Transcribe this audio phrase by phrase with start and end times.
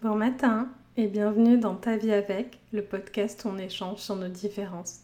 [0.00, 4.28] Bon matin et bienvenue dans Ta vie avec, le podcast où on échange sur nos
[4.28, 5.00] différences.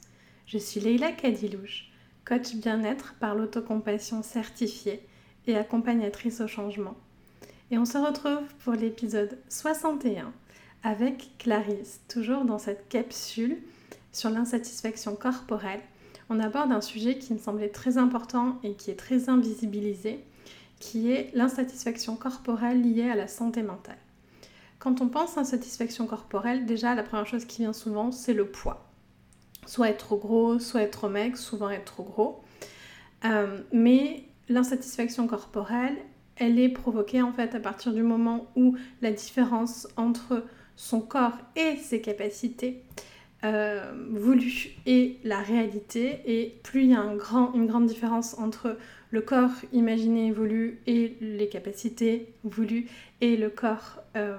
[0.47, 1.91] Je suis Leila Kadilouche,
[2.25, 5.05] coach bien-être par l'autocompassion certifiée
[5.49, 6.95] et accompagnatrice au changement.
[7.73, 10.33] Et on se retrouve pour l'épisode 61
[10.85, 13.59] avec Clarisse, toujours dans cette capsule
[14.13, 15.81] sur l'insatisfaction corporelle.
[16.31, 20.21] On aborde un sujet qui me semblait très important et qui est très invisibilisé,
[20.79, 23.99] qui est l'insatisfaction corporelle liée à la santé mentale.
[24.85, 28.45] Quand on pense à insatisfaction corporelle, déjà la première chose qui vient souvent, c'est le
[28.45, 28.87] poids.
[29.65, 32.43] Soit être trop gros, soit être trop maigre, souvent être trop gros.
[33.25, 35.97] Euh, mais l'insatisfaction corporelle,
[36.37, 40.45] elle est provoquée en fait à partir du moment où la différence entre
[40.77, 42.83] son corps et ses capacités
[43.43, 48.77] euh, voulues et la réalité, et plus il y a une grande différence entre
[49.15, 52.89] le corps imaginé voulu et les capacités voulues
[53.21, 54.37] et le corps euh,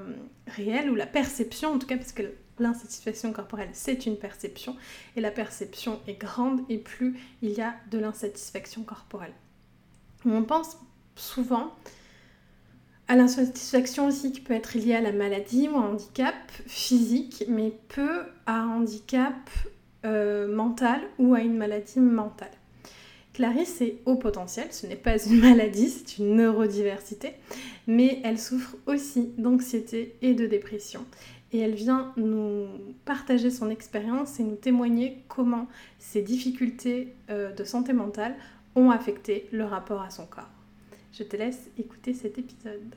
[0.48, 2.24] réel ou la perception en tout cas parce que
[2.60, 4.76] l'insatisfaction corporelle c'est une perception
[5.16, 9.32] et la perception est grande et plus il y a de l'insatisfaction corporelle.
[10.26, 10.78] On pense
[11.16, 11.74] souvent
[13.08, 16.36] à l'insatisfaction aussi qui peut être liée à la maladie ou à un handicap
[16.68, 19.50] physique mais peu à un handicap
[20.04, 22.52] euh, mental ou à une maladie mentale.
[23.36, 27.34] Clarisse est haut potentiel, ce n'est pas une maladie, c'est une neurodiversité,
[27.86, 31.04] mais elle souffre aussi d'anxiété et de dépression.
[31.52, 32.66] Et elle vient nous
[33.04, 35.68] partager son expérience et nous témoigner comment
[36.00, 38.36] ces difficultés euh, de santé mentale
[38.74, 40.48] ont affecté le rapport à son corps.
[41.12, 42.96] Je te laisse écouter cet épisode.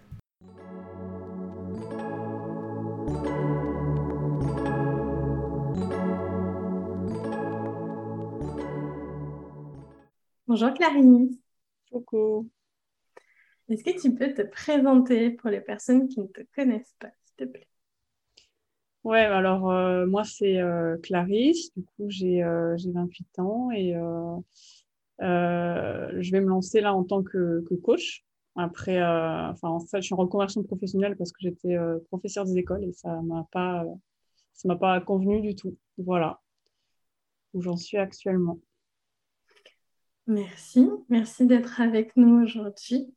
[10.48, 11.36] Bonjour Clarisse.
[11.92, 12.48] Coucou.
[13.68, 17.36] Est-ce que tu peux te présenter pour les personnes qui ne te connaissent pas, s'il
[17.36, 17.68] te plaît?
[19.04, 23.92] Ouais, alors euh, moi c'est euh, Clarisse, du coup j'ai 28 euh, ans et
[25.20, 28.24] je vais me lancer là en tant que, coach.
[28.56, 31.76] Après, enfin en fait je suis en reconversion professionnelle parce que j'étais
[32.08, 33.84] professeur des écoles et ça m'a pas,
[34.54, 35.76] ça m'a pas convenu du tout.
[35.98, 36.40] Voilà
[37.54, 38.58] où j'en suis actuellement.
[40.28, 43.14] Merci, merci d'être avec nous aujourd'hui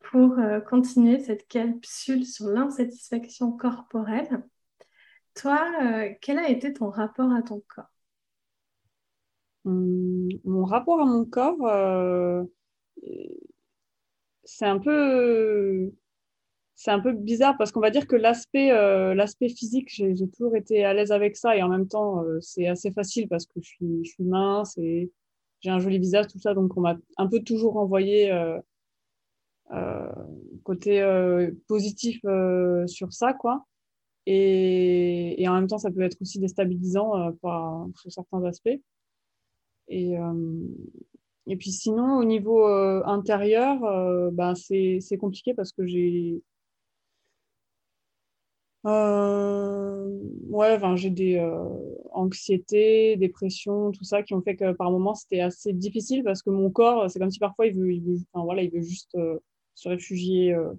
[0.00, 4.44] pour euh, continuer cette capsule sur l'insatisfaction corporelle.
[5.34, 7.86] Toi, euh, quel a été ton rapport à ton corps?
[9.64, 12.44] Hum, Mon rapport à mon corps, euh,
[14.44, 15.90] c'est un peu
[16.86, 18.68] un peu bizarre parce qu'on va dire que l'aspect
[19.14, 22.92] l'aspect physique, j'ai toujours été à l'aise avec ça et en même temps, c'est assez
[22.92, 25.10] facile parce que je suis, je suis mince et
[25.60, 26.54] j'ai un joli visage, tout ça.
[26.54, 28.58] Donc, on m'a un peu toujours envoyé euh,
[29.72, 30.12] euh,
[30.64, 32.20] côté euh, positif
[32.86, 33.64] sur ça, quoi.
[34.26, 38.80] Et, et, en même temps, ça peut être aussi déstabilisant par, sur certains aspects.
[39.88, 40.14] Et,
[41.46, 43.78] et puis sinon, au niveau intérieur,
[44.32, 46.42] ben, c'est compliqué parce que j'ai
[48.84, 51.38] ouais, j'ai des
[52.16, 56.42] euh, anxiétés, dépressions, tout ça qui ont fait que par moments c'était assez difficile parce
[56.42, 59.38] que mon corps, c'est comme si parfois il veut, enfin, voilà, il veut juste euh,
[59.74, 60.72] se réfugier euh,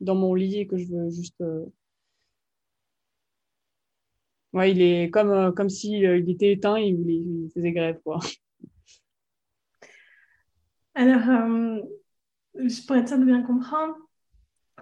[0.00, 1.42] dans mon lit et que je veux juste.
[4.52, 8.18] Ouais, il est comme, comme s'il il était éteint, il, il faisait grève, quoi.
[10.94, 11.20] Alors,
[12.54, 13.96] je pourrais être de bien comprendre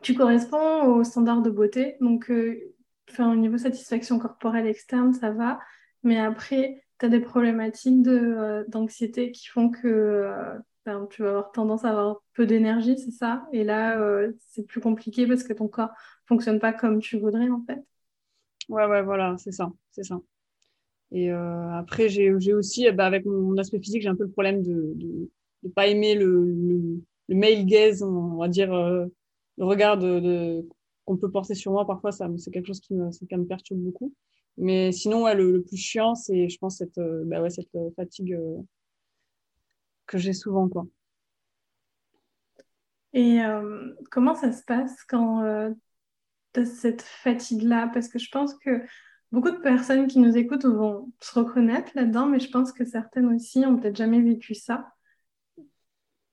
[0.03, 1.97] tu corresponds aux standards de beauté.
[2.01, 2.75] Donc, euh,
[3.19, 5.61] au niveau satisfaction corporelle externe, ça va.
[6.03, 11.29] Mais après, tu as des problématiques euh, d'anxiété qui font que euh, ben, tu vas
[11.31, 13.47] avoir tendance à avoir peu d'énergie, c'est ça?
[13.53, 13.99] Et là,
[14.39, 15.91] c'est plus compliqué parce que ton corps
[16.27, 17.81] fonctionne pas comme tu voudrais, en fait.
[18.69, 20.21] Ouais, ouais, voilà, c'est ça, c'est ça.
[21.11, 24.97] Et après, j'ai aussi, ben, avec mon aspect physique, j'ai un peu le problème de
[25.63, 30.67] ne pas aimer le, le, le, male gaze, on va dire, le regard de,
[31.05, 34.13] qu'on peut porter sur moi, parfois, ça, c'est quelque chose qui me, me perturbe beaucoup.
[34.59, 37.91] Mais sinon, ouais, le, plus chiant, c'est, je pense, cette, euh, bah ouais, cette euh,
[37.95, 38.59] fatigue euh,
[40.07, 40.69] que j'ai souvent.
[40.69, 40.87] Quoi.
[43.15, 43.41] Et
[44.11, 45.73] comment ça se passe quand
[46.53, 47.91] tu as cette fatigue-là?
[47.93, 48.83] Parce que je pense que
[49.33, 53.35] beaucoup de personnes qui nous écoutent vont se reconnaître là-dedans, mais je pense que certaines
[53.35, 54.93] aussi ont peut-être jamais vécu ça.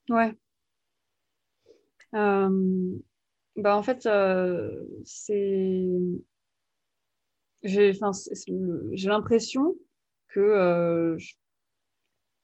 [0.09, 0.35] Ouais.
[2.11, 4.07] Bah, en fait,
[5.05, 5.89] c'est.
[7.65, 9.75] J'ai l'impression
[10.27, 11.17] que euh,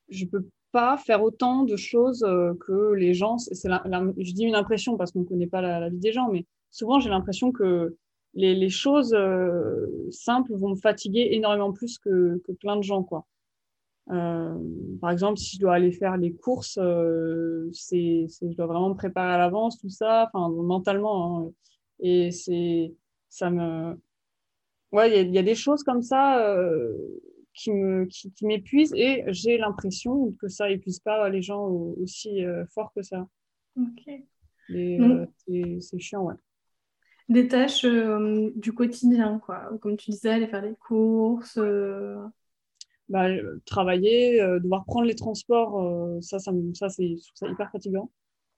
[0.09, 3.37] je ne peux pas faire autant de choses euh, que les gens.
[3.37, 6.45] c'est je dis une impression parce qu'on ne connaît pas la, vie des gens, mais
[6.71, 7.95] souvent j'ai l'impression que
[8.33, 9.15] les, choses
[10.09, 13.27] simples vont me fatiguer énormément plus que, que plein de gens, quoi.
[14.07, 16.79] par exemple, si je dois aller faire les courses,
[17.73, 21.41] c'est, je dois vraiment me préparer à l'avance, tout ça, mentalement.
[21.41, 21.51] Hein.
[21.99, 22.93] et c'est,
[23.27, 23.97] ça me,
[24.91, 26.93] ouais, il y, a des choses comme ça euh,
[27.53, 32.65] qui me qui, m'épuisent et j'ai l'impression que ça épuise pas les gens aussi euh,
[32.73, 33.27] fort que ça.
[33.77, 34.09] Ok.
[34.71, 35.25] Euh,
[35.79, 36.35] c'est chiant, ouais.
[37.29, 39.69] Des tâches du quotidien, quoi.
[39.81, 41.59] Comme tu disais, aller faire les courses.
[43.09, 43.27] Bah,
[43.65, 48.09] travailler, devoir prendre les transports, ça, ça, ça c'est ça hyper fatigant.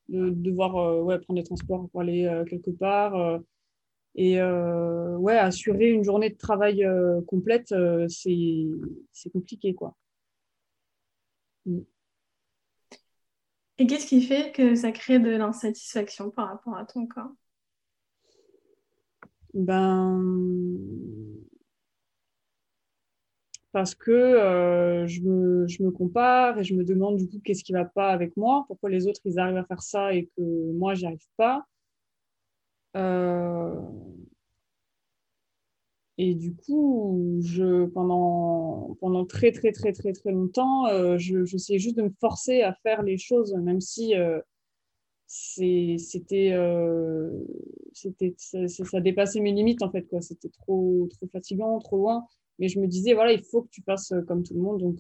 [0.10, 3.42] De devoir ouais, prendre les transports pour aller quelque part
[4.16, 9.96] et euh, ouais, assurer une journée de travail euh, complète, euh, c'est compliqué, quoi.
[11.66, 11.80] Mm.
[13.80, 17.32] Et qu'est-ce qui fait que ça crée de l'insatisfaction par rapport à ton corps?
[19.56, 20.22] Ben,
[23.72, 24.12] parce que
[25.08, 28.10] je, me, je, me, compare et je me demande du coup qu'est-ce qui va pas
[28.10, 31.28] avec moi, pourquoi les autres ils arrivent à faire ça et que moi j'y arrive
[31.38, 31.66] pas?
[32.96, 33.74] Euh,
[36.18, 41.80] et du coup, je, pendant, pendant très, très, très, très, très longtemps, euh, je j'essayais
[41.80, 44.40] juste de me forcer à faire les choses, même si euh,
[45.28, 46.56] c'était,
[47.94, 50.04] c'était ça, dépassait mes limites, en fait.
[50.04, 52.26] quoi C'était trop, trop fatigant, trop loin.
[52.60, 54.80] Mais je me disais, voilà, il faut que tu fasses comme tout le monde.
[54.82, 55.00] Donc,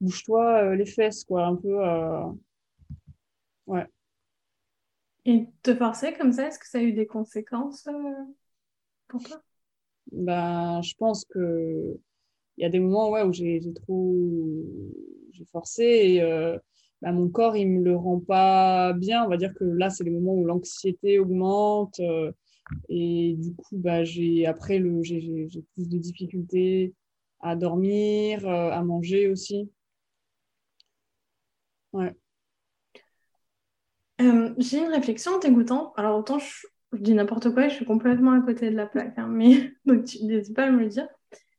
[0.00, 1.46] bouge-toi les fesses, quoi.
[1.46, 1.78] Un peu.
[3.66, 3.86] ouais.
[5.30, 7.92] Et te forcer comme ça, est-ce que ça a eu des conséquences euh,
[9.08, 9.42] pour toi?
[10.12, 11.98] Ben, Je pense que
[12.58, 14.16] il y a des moments ouais, où j'ai trop
[15.32, 16.58] j'ai forcé et euh,
[17.02, 19.24] ben, mon corps il me le rend pas bien.
[19.24, 22.32] On va dire que là c'est les moments où l'anxiété augmente euh,
[22.90, 26.94] et du coup bah, j'ai après j'ai plus de difficultés
[27.40, 29.70] à dormir à manger aussi.
[31.92, 32.14] Ouais
[34.20, 35.92] euh, j'ai une réflexion en t'écoutant.
[35.96, 39.18] Alors, autant je, dis n'importe quoi et je suis complètement à côté de la plaque,
[39.18, 41.08] hein, mais donc tu n'hésites pas à me le dire.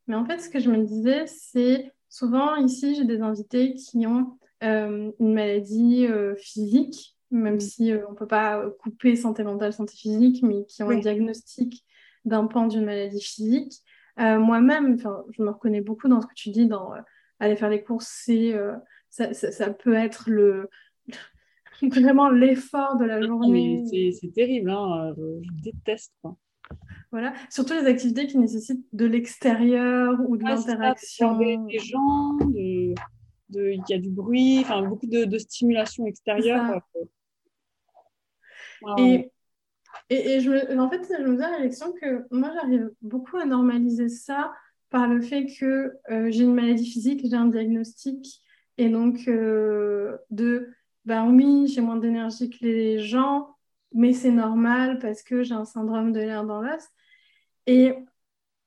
[0.06, 4.06] Mais en fait, ce que je me disais, c'est souvent ici, j'ai des invités qui
[4.06, 9.72] ont euh, une maladie euh, physique, même si on ne peut pas couper santé mentale,
[9.72, 11.84] santé physique, mais qui ont un diagnostic
[12.24, 13.72] d'un pan d'une maladie physique.
[14.18, 14.98] Moi-même,
[15.30, 16.92] je me reconnais beaucoup dans ce que tu dis, dans
[17.40, 18.54] aller faire les courses, c'est,
[19.08, 20.68] ça, ça, peut être le,
[21.90, 23.84] vraiment l'effort de la journée.
[24.20, 25.14] C'est terrible, hein.
[25.16, 26.14] je, déteste.
[27.10, 31.36] Voilà, surtout les activités qui nécessitent de l'extérieur ou de l'interaction.
[31.36, 32.94] Des gens, il
[33.88, 36.80] y a du bruit, enfin beaucoup de, stimulation extérieure.
[38.98, 39.30] Et,
[40.08, 43.44] et, je me, en fait, je me dis à l'élection que moi, j'arrive beaucoup à
[43.44, 44.52] normaliser ça
[44.90, 48.42] par le fait que euh, j'ai une maladie physique, j'ai un diagnostic,
[48.78, 50.68] et donc euh, de
[51.04, 53.56] ben oui, j'ai moins d'énergie que les gens,
[53.92, 56.84] mais c'est normal parce que j'ai un syndrome de l'air dans l'os.
[57.66, 57.94] Et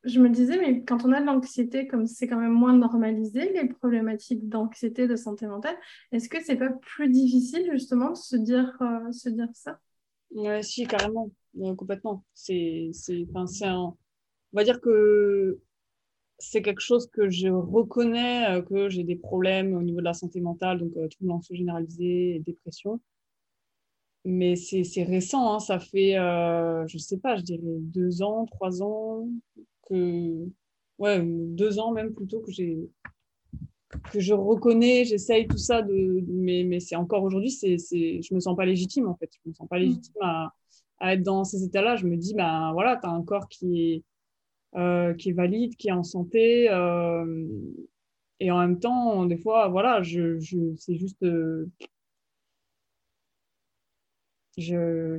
[0.04, 3.52] je me disais, mais quand on a de l'anxiété, comme c'est quand même moins normalisé,
[3.54, 5.76] les problématiques d'anxiété, de santé mentale,
[6.12, 9.80] est-ce que c'est pas plus difficile justement de se dire, euh, se dire ça?
[10.32, 11.32] Oui, si, carrément,
[11.78, 12.24] complètement.
[12.34, 13.46] C'est, c'est, un...
[13.74, 13.98] On
[14.54, 15.60] va dire que
[16.38, 20.14] c'est quelque chose que je reconnais, euh, que j'ai des problèmes au niveau de la
[20.14, 23.00] santé mentale, donc euh, troubles anxieux généralisés et dépression.
[24.26, 28.82] Mais c'est récent, hein, ça fait, euh, je sais pas, je dirais deux ans, trois
[28.82, 29.30] ans,
[29.88, 30.48] que,
[30.98, 32.90] ouais, deux ans même plutôt que j'ai
[34.12, 38.40] que je reconnais, j'essaye tout ça, de, mais, mais c'est encore aujourd'hui, c'est, je me
[38.40, 39.30] sens pas légitime en fait.
[39.44, 39.82] Je me sens pas mmh.
[39.82, 40.54] légitime à,
[41.00, 41.96] à être dans ces états-là.
[41.96, 44.04] Je me dis, ben voilà, tu as un corps qui est
[45.18, 46.70] qui est valide, qui est en santé.
[46.70, 47.48] Euh,
[48.40, 51.24] et en même temps, des fois, voilà, je, je c'est juste.
[51.24, 51.70] Euh,
[54.58, 55.18] je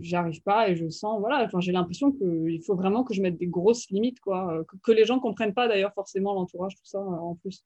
[0.00, 3.36] j'arrive pas et je sens voilà enfin j'ai l'impression qu'il faut vraiment que je mette
[3.36, 7.36] des grosses limites quoi que, les gens comprennent pas d'ailleurs forcément l'entourage tout ça en
[7.36, 7.64] plus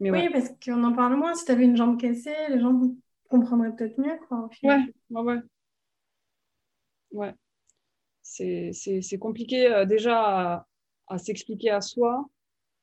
[0.00, 2.82] Mais oui parce qu'on en parle moins si tu avais une jambe cassée les gens
[3.30, 5.40] comprendraient peut-être mieux quoi ouais ouais ouais
[7.12, 7.34] ouais
[8.32, 10.66] c'est compliqué euh, déjà
[11.08, 12.26] à, s'expliquer à soi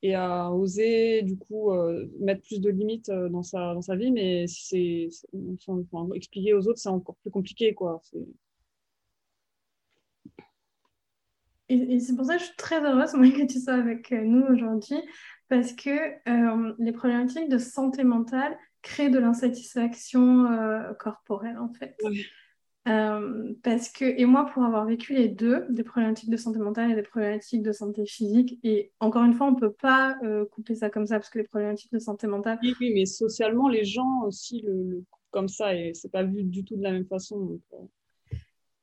[0.02, 3.96] et à oser du coup euh, mettre plus de limites euh, dans sa, dans sa
[3.96, 5.10] vie, mais c'est
[6.16, 7.74] expliquer aux autres, c'est encore plus compliqué.
[7.74, 8.02] quoi.
[11.68, 14.44] Et, c'est pour ça que je suis très heureuse moi, que tu sois avec nous
[14.44, 15.02] aujourd'hui,
[15.50, 20.48] parce que les problématiques de santé mentale créent de l'insatisfaction
[21.00, 21.98] corporelle, en fait.
[22.90, 26.92] Euh, parce que, et moi, pour avoir vécu les deux, des problématiques de santé mentale
[26.92, 30.46] et des problématiques de santé physique, et encore une fois, on ne peut pas euh,
[30.46, 32.58] couper ça comme ça, parce que les problématiques de santé mentale.
[32.64, 36.24] Oui, oui mais socialement, les gens aussi le, le coupent comme ça, et c'est pas
[36.24, 37.60] vu du tout de la même façon.
[37.74, 38.36] Euh.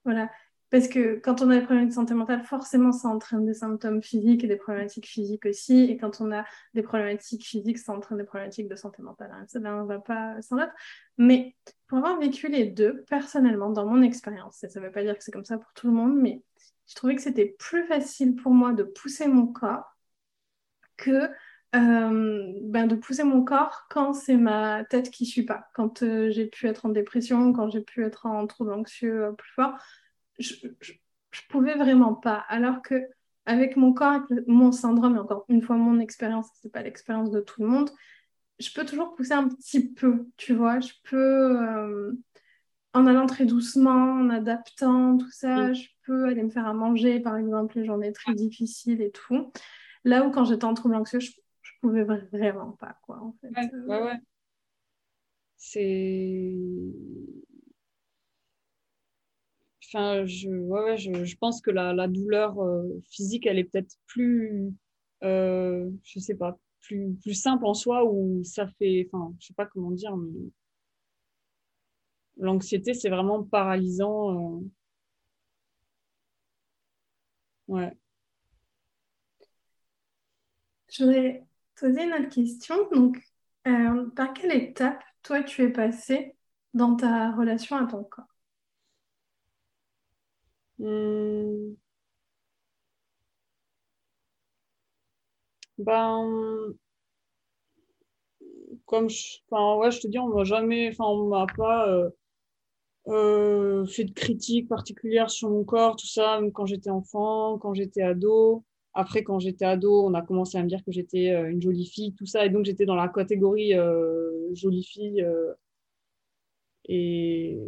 [0.04, 0.30] Voilà.
[0.76, 4.02] Parce que quand on a des problèmes de santé mentale, forcément, ça entraîne des symptômes
[4.02, 5.85] physiques et des problématiques physiques aussi.
[5.85, 9.30] Et quand on a des problématiques physiques, ça entraîne des problématiques de santé mentale.
[9.33, 9.47] Hein.
[9.49, 10.75] Ça, ne va pas s'en mettre.
[11.16, 11.56] Mais
[11.87, 15.16] pour avoir vécu les deux, personnellement, dans mon expérience, et ça ne veut pas dire
[15.16, 16.42] que c'est comme ça pour tout le monde, mais
[16.87, 19.97] je trouvais que c'était plus facile pour moi de pousser mon corps
[20.99, 21.30] que
[21.75, 25.71] euh, ben, de pousser mon corps quand c'est ma tête qui ne suit pas.
[25.75, 29.33] Quand euh, j'ai pu être en dépression, quand j'ai pu être en trouble anxieux euh,
[29.33, 29.73] plus fort
[30.38, 32.45] je, je, pouvais vraiment pas.
[32.49, 32.95] Alors que
[33.45, 37.31] avec mon corps, avec mon syndrome, et encore une fois mon expérience, c'est pas l'expérience
[37.31, 37.90] de tout le monde,
[38.59, 40.81] je peux toujours pousser un petit peu, tu vois.
[40.81, 42.12] Je peux, euh,
[42.95, 47.21] en allant très doucement, en adaptant tout ça, je peux aller me faire à manger,
[47.21, 49.52] par exemple, les journées très difficiles et tout.
[50.05, 53.49] Là où quand j'étais en trouble anxieux, je, je pouvais vraiment pas, quoi, en fait.
[53.49, 54.21] Ouais, ouais, ouais.
[55.59, 56.55] C'est
[59.96, 64.72] Je, pense que la, douleur euh, physique, elle est peut-être plus,
[65.24, 69.66] euh, je sais pas, plus, simple en soi, ou ça fait, enfin, je sais pas
[69.66, 70.50] comment dire, mais
[72.38, 74.58] l'anxiété, c'est vraiment paralysant.
[74.58, 74.70] Euh...
[77.68, 77.96] Ouais.
[80.88, 81.44] Je voudrais
[81.76, 82.76] poser une autre question.
[82.92, 83.18] Donc,
[84.14, 86.36] par quelle étape, toi, tu es passé
[86.74, 88.36] dans ta relation à ton corps?
[90.78, 91.76] Hmm.
[95.78, 96.76] Ben,
[98.87, 102.11] comme je, enfin, ouais, je te dis, on m'a jamais, enfin, on m'a pas euh,
[103.09, 107.75] euh, fait de critique particulière sur mon corps, tout ça, même quand j'étais enfant, quand
[107.75, 108.64] j'étais ado.
[108.95, 111.87] Après, quand j'étais ado, on a commencé à me dire que j'étais euh, une jolie
[111.87, 113.73] fille, tout ça, et donc j'étais dans la catégorie
[114.54, 115.25] jolie fille.
[116.88, 117.59] et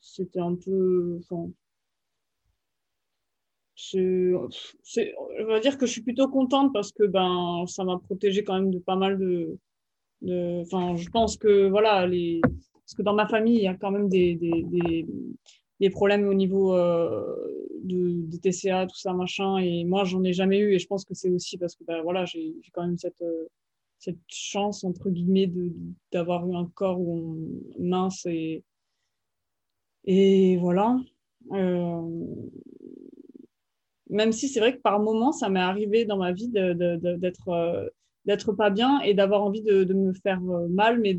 [0.00, 1.50] c'était un peu, enfin,
[3.90, 8.54] je vais dire que je suis plutôt contente parce que ben, ça m'a protégée quand
[8.54, 9.58] même de pas mal de.
[10.62, 13.90] Enfin, je pense que voilà, les, parce que dans ma famille, il y a quand
[13.90, 15.06] même des, des,
[15.80, 17.34] des, problèmes au niveau euh,
[17.82, 19.58] de, des TCA, tout ça, machin.
[19.58, 20.74] Et moi, j'en ai jamais eu.
[20.74, 23.24] Et je pense que c'est aussi parce que ben, voilà, j'ai quand même cette,
[23.98, 25.50] cette chance, entre guillemets,
[26.12, 27.36] d'avoir eu un corps où
[27.78, 28.62] mince et,
[30.04, 30.98] et voilà.
[31.50, 32.00] Euh,
[34.12, 37.88] même si c'est vrai que par moments, ça m'est arrivé dans ma vie d'être euh,
[38.26, 41.18] d'être pas bien et d'avoir envie de, me faire euh, mal, mais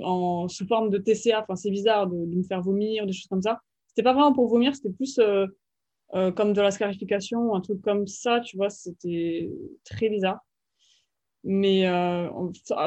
[0.00, 1.42] en, sous forme de TCA.
[1.42, 3.60] Enfin, c'est bizarre de, me faire vomir, des choses comme ça.
[3.88, 5.46] C'était pas vraiment pour vomir, c'était plus euh,
[6.32, 9.50] comme de la scarification, un truc comme ça, tu vois, c'était
[9.84, 10.38] très bizarre.
[11.42, 11.82] Mais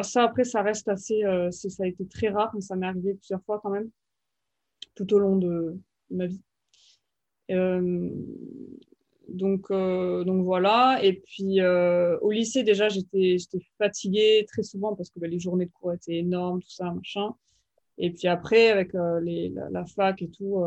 [0.04, 1.22] ça, après, ça reste assez.
[1.52, 3.90] ça a été très rare, mais ça m'est arrivé plusieurs fois quand même,
[4.96, 5.78] tout au long de
[6.10, 6.42] ma vie.
[9.30, 11.00] Donc, euh, donc voilà.
[11.04, 13.38] Et puis euh, au lycée, déjà, j'étais
[13.78, 17.34] fatiguée très souvent parce que bah, les journées de cours étaient énormes, tout ça, machin.
[17.98, 20.64] Et puis après, avec euh, les, la, fac et tout,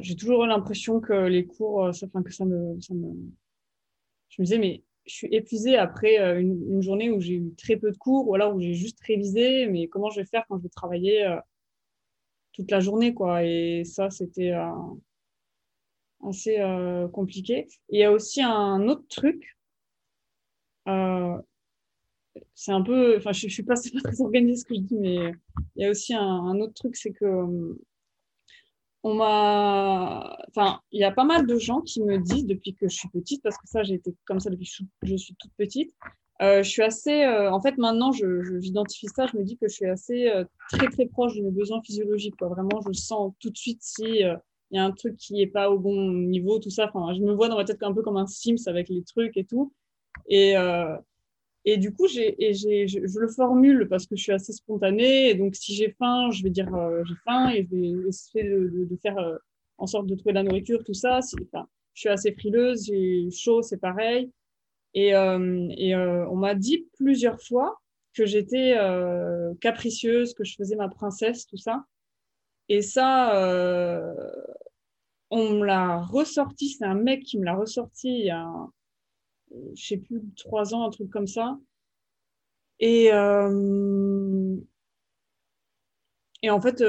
[0.00, 2.76] j'ai toujours l'impression que les cours, ça, que ça me.
[2.80, 7.76] Je me disais, mais je suis épuisée après une, une journée où j'ai eu très
[7.76, 10.58] peu de cours ou alors où j'ai juste révisé, mais comment je vais faire quand
[10.58, 11.38] je vais travailler
[12.52, 13.44] toute la journée, quoi.
[13.44, 14.52] Et ça, c'était
[16.28, 17.66] assez euh, compliqué.
[17.88, 19.56] il y a aussi un autre truc.
[20.88, 21.36] Euh,
[22.54, 24.98] c'est un peu, enfin, je, je suis pas, pas très organisée ce que je dis,
[24.98, 25.32] mais
[25.76, 27.80] il y a aussi un, autre truc, c'est que euh,
[29.04, 32.88] on m'a, enfin, il y a pas mal de gens qui me disent depuis que
[32.88, 35.52] je suis petite, parce que ça, j'ai été comme ça depuis que je, suis toute
[35.56, 35.92] petite.
[36.40, 39.86] je suis assez, en fait, maintenant, je, j'identifie ça, je me dis que je suis
[39.86, 40.30] assez
[40.70, 42.40] très très proche de mes besoins physiologiques.
[42.40, 44.22] Vraiment, je sens tout de suite si
[44.72, 46.90] il y a un truc qui est pas au bon niveau, tout ça.
[46.92, 49.36] Enfin, je me vois dans ma tête un peu comme un Sims avec les trucs
[49.36, 49.72] et tout.
[50.28, 50.96] Et, euh,
[51.66, 55.28] et du coup, j'ai, j'ai, je, le formule parce que je suis assez spontanée.
[55.28, 58.44] Et donc, si j'ai faim, je vais dire euh, j'ai faim et je vais essayer
[58.44, 59.36] de, faire euh,
[59.76, 61.20] en sorte de trouver de la nourriture, tout ça.
[61.94, 64.32] Je suis assez frileuse, j'ai chaud, c'est pareil.
[64.94, 67.78] Et, et on m'a dit plusieurs fois
[68.14, 68.74] que j'étais
[69.60, 71.84] capricieuse, que je faisais ma princesse, tout ça.
[72.68, 73.32] Et ça,
[75.30, 78.46] on me l'a ressorti, c'est un mec qui me l'a ressorti il y a,
[79.74, 81.58] je sais plus, trois ans, un truc comme ça.
[82.80, 84.56] Et, euh,
[86.42, 86.82] et en fait,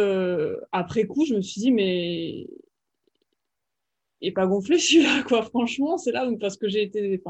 [0.72, 2.48] après coup, je me suis dit, mais
[4.24, 5.44] et pas gonflé celui-là, quoi.
[5.44, 7.22] Franchement, c'est là où, parce que j'ai été.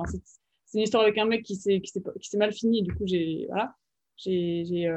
[0.66, 1.92] C'est une histoire avec un mec qui s'est qui
[2.30, 2.84] s'est mal fini.
[2.84, 3.76] Du coup, j'ai voilà,
[4.18, 4.88] j'ai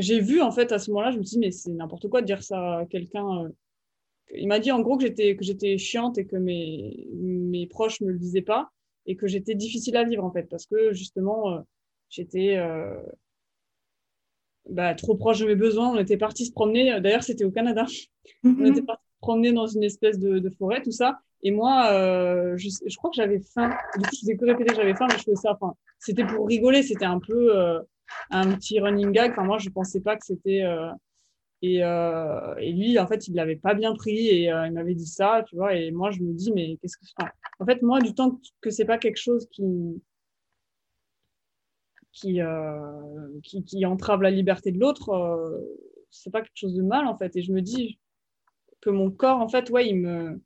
[0.00, 2.08] j'ai euh, vu en fait à ce moment-là, je me suis dit mais c'est n'importe
[2.08, 3.44] quoi de dire ça à quelqu'un.
[3.44, 3.48] Euh.
[4.34, 8.00] Il m'a dit en gros que j'étais que j'étais chiante et que mes mes proches
[8.00, 8.70] me le disaient pas
[9.06, 11.60] et que j'étais difficile à vivre en fait parce que justement euh,
[12.08, 12.56] j'étais
[14.68, 15.88] bah, trop proche de mes besoins.
[15.90, 17.00] On était parti se promener.
[17.00, 17.86] D'ailleurs, c'était au Canada.
[18.44, 21.18] On était parti promener dans une espèce de, forêt, tout ça.
[21.42, 23.70] Et moi, euh, je, je, crois que j'avais faim.
[23.96, 25.52] Du coup, je faisais que répéter que j'avais faim, mais je faisais ça.
[25.52, 26.82] Enfin, c'était pour rigoler.
[26.82, 27.80] C'était un peu euh,
[28.30, 29.32] un petit running gag.
[29.32, 30.62] Enfin, moi, je pensais pas que c'était.
[30.62, 30.90] Euh,
[31.62, 34.94] et, euh, et, lui, en fait, il l'avait pas bien pris et euh, il m'avait
[34.94, 35.74] dit ça, tu vois.
[35.74, 37.04] Et moi, je me dis, mais qu'est-ce que.
[37.18, 40.02] Enfin, en fait, moi, du temps que c'est pas quelque chose qui
[42.12, 42.40] qui,
[43.44, 45.10] qui, qui entrave la liberté de l'autre,
[46.10, 47.36] c'est pas quelque chose de mal, en fait.
[47.36, 48.00] Et je me dis,
[48.80, 50.40] que mon corps, en fait, ouais, il me.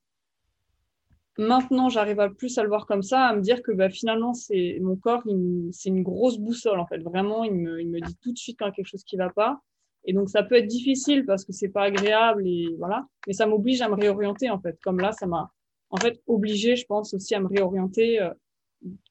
[1.36, 4.34] Maintenant, j'arrive à plus à le voir comme ça, à me dire que bah, finalement,
[4.34, 5.24] c'est mon corps,
[5.72, 6.98] c'est une grosse boussole, en fait.
[6.98, 9.04] Vraiment, il me, il me dit tout de suite quand il y a quelque chose
[9.04, 9.60] qui va pas.
[10.04, 13.06] Et donc, ça peut être difficile parce que c'est pas agréable et voilà.
[13.26, 14.78] Mais ça m'oblige à me réorienter, en fait.
[14.82, 15.50] Comme là, ça m'a,
[15.90, 18.20] en fait, obligé, je pense, aussi à me réorienter.
[18.20, 18.30] Euh,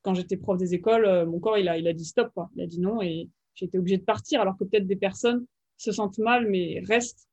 [0.01, 2.49] quand j'étais prof des écoles, euh, mon corps, il a, il a dit stop, quoi.
[2.55, 5.45] Il a dit non et j'ai été obligée de partir alors que peut-être des personnes
[5.77, 7.27] se sentent mal mais restent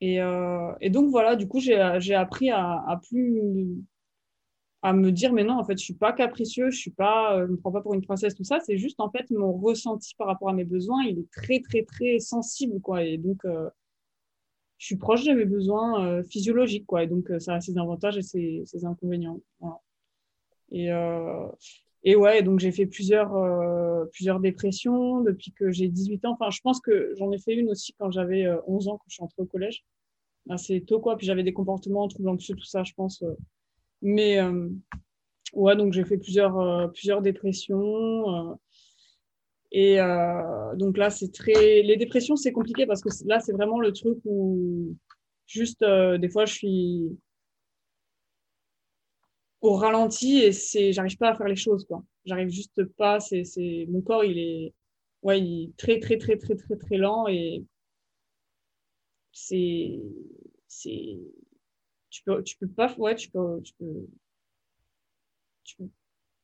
[0.00, 1.74] et, euh, et, donc voilà, du coup, j'ai
[2.14, 3.84] appris à, plus
[4.82, 7.46] à me dire, mais non, en fait, je suis pas capricieux, je suis pas, euh,
[7.46, 8.60] je me prends pas pour une princesse, tout ça.
[8.60, 11.84] C'est juste en fait mon ressenti par rapport à mes besoins, il est très très
[11.84, 13.04] très sensible, quoi.
[13.04, 13.70] Et donc, euh,
[14.78, 17.04] je suis proche de mes besoins physiologiques, quoi.
[17.04, 19.40] Et donc, ça a ses avantages et ses, ses inconvénients.
[19.60, 19.80] Voilà.
[22.04, 23.32] Et ouais, donc j'ai fait plusieurs,
[24.12, 26.32] plusieurs dépressions depuis que j'ai 18 ans.
[26.38, 29.14] Enfin, je pense que j'en ai fait une aussi quand j'avais 11 ans, quand je
[29.14, 29.84] suis entrée au collège
[30.50, 31.16] assez tôt, quoi.
[31.16, 33.22] Puis j'avais des comportements troubles anxieux, tout ça, je pense.
[33.22, 33.34] Euh.
[34.02, 34.68] Mais euh,
[35.54, 38.58] ouais, donc j'ai fait plusieurs, euh, plusieurs dépressions.
[39.72, 39.96] et
[40.76, 41.82] donc là, c'est très.
[41.82, 44.96] Les dépressions, c'est compliqué parce que là, c'est vraiment le truc où
[45.46, 47.18] juste des fois, je suis
[49.72, 52.04] ralenti et c'est j'arrive pas à faire les choses quoi.
[52.24, 53.44] J'arrive juste pas c'est
[53.88, 54.74] mon corps il est
[55.22, 57.64] ouais il est très très très très très très lent et
[59.32, 60.00] c'est
[60.68, 61.18] c'est
[62.10, 64.06] tu peux tu peux pas ouais tu peux tu peux
[65.64, 65.88] tu peux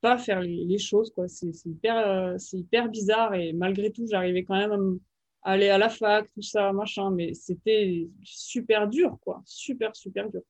[0.00, 1.28] pas faire les, choses quoi.
[1.28, 4.98] C'est hyper c'est hyper bizarre et malgré tout j'arrivais quand même
[5.42, 9.42] à aller à la fac tout ça machin mais c'était super dur quoi.
[9.44, 10.42] Super super dur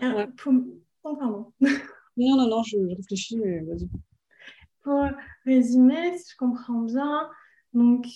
[0.00, 0.26] ah,
[1.04, 1.52] oh, pardon.
[2.16, 3.88] non non non je, je réfléchis mais vas-y
[4.82, 5.04] pour
[5.44, 7.28] résumer si je comprends bien
[7.74, 8.06] donc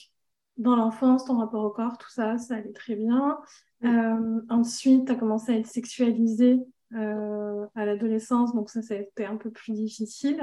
[0.61, 3.39] dans l'enfance, ton rapport au corps, tout ça, ça allait très bien.
[3.85, 6.61] Euh, ensuite, tu as commencé à être sexualisée
[6.95, 10.41] euh, à l'adolescence, donc ça, c'était un peu plus difficile.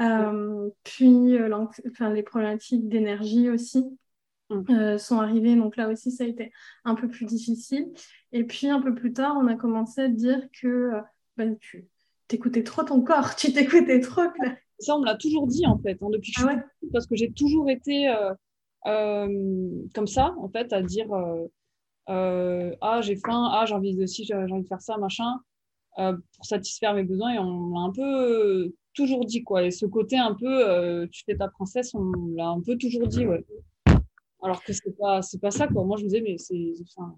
[0.00, 1.38] Euh, puis,
[1.88, 3.84] enfin, les problématiques d'énergie aussi
[4.56, 4.98] mm.
[4.98, 6.52] sont arrivées, donc là aussi, ça a été
[6.84, 7.92] un peu plus difficile.
[8.32, 10.92] Et puis, un peu plus tard, on a commencé à dire que
[11.36, 11.88] ben, tu
[12.28, 14.22] t'écoutais trop ton corps, tu t'écoutais trop.
[14.78, 17.06] Ça, on me l'a toujours dit, en fait, hein, depuis que je ah suis parce
[17.06, 18.12] que j'ai toujours été
[18.86, 21.46] euh, comme ça, en fait, à dire euh,
[22.08, 25.40] euh, Ah, j'ai faim, ah, j'ai envie de ci, j'ai envie de faire ça, machin,
[25.96, 27.34] pour satisfaire mes besoins.
[27.34, 29.64] Et on l'a un peu toujours dit, quoi.
[29.64, 33.26] Et ce côté un peu Tu fais ta princesse, on l'a un peu toujours dit,
[33.26, 33.44] ouais.
[34.42, 35.84] Alors que c'est pas, c'est pas ça, quoi.
[35.84, 36.74] Moi, je me disais, mais c'est.
[36.82, 37.16] Enfin,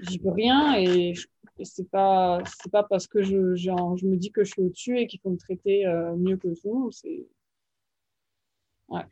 [0.00, 1.14] J'y peux rien et,
[1.62, 5.06] c'est pas, c'est pas parce que je, je, me dis que je suis au-dessus et
[5.06, 5.84] qu'il faut me traiter
[6.16, 6.92] mieux que tout le monde.
[6.92, 7.26] C'est.
[8.88, 9.04] Ouais.